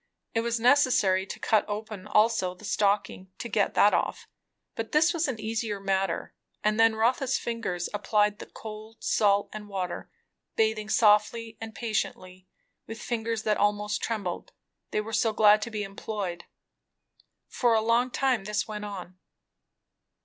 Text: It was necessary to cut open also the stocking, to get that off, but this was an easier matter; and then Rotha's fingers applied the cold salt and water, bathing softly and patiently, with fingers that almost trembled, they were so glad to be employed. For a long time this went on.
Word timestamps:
It 0.33 0.39
was 0.41 0.59
necessary 0.59 1.27
to 1.27 1.39
cut 1.39 1.63
open 1.69 2.07
also 2.07 2.55
the 2.55 2.65
stocking, 2.65 3.29
to 3.37 3.47
get 3.47 3.75
that 3.75 3.93
off, 3.93 4.27
but 4.73 4.93
this 4.93 5.13
was 5.13 5.27
an 5.27 5.39
easier 5.39 5.79
matter; 5.79 6.33
and 6.63 6.79
then 6.79 6.95
Rotha's 6.95 7.37
fingers 7.37 7.87
applied 7.93 8.39
the 8.39 8.47
cold 8.47 9.03
salt 9.03 9.49
and 9.53 9.69
water, 9.69 10.09
bathing 10.55 10.89
softly 10.89 11.55
and 11.61 11.75
patiently, 11.75 12.47
with 12.87 12.99
fingers 12.99 13.43
that 13.43 13.57
almost 13.57 14.01
trembled, 14.01 14.53
they 14.89 15.01
were 15.01 15.13
so 15.13 15.33
glad 15.33 15.61
to 15.61 15.69
be 15.69 15.83
employed. 15.83 16.45
For 17.47 17.75
a 17.75 17.79
long 17.81 18.09
time 18.09 18.45
this 18.45 18.67
went 18.67 18.85
on. 18.85 19.19